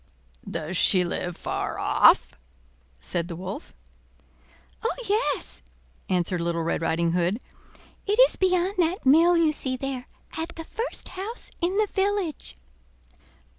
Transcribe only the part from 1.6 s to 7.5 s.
off?" said the Wolf. "Oh! yes," answered Little Red Riding Hood;